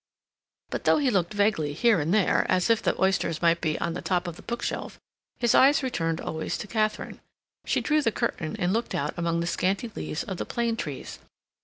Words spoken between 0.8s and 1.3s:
though he